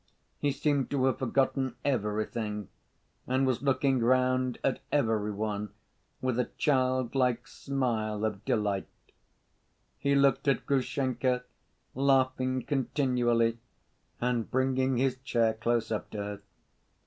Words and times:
He 0.39 0.51
seemed 0.51 0.89
to 0.89 1.05
have 1.05 1.19
forgotten 1.19 1.75
everything, 1.85 2.69
and 3.27 3.45
was 3.45 3.61
looking 3.61 3.99
round 3.99 4.57
at 4.63 4.79
every 4.91 5.29
one 5.31 5.73
with 6.21 6.39
a 6.39 6.49
childlike 6.57 7.47
smile 7.47 8.25
of 8.25 8.43
delight. 8.43 8.87
He 9.99 10.15
looked 10.15 10.47
at 10.47 10.65
Grushenka, 10.65 11.43
laughing 11.93 12.63
continually, 12.65 13.59
and 14.19 14.49
bringing 14.49 14.97
his 14.97 15.17
chair 15.19 15.53
close 15.53 15.91
up 15.91 16.09
to 16.09 16.17
her. 16.17 16.41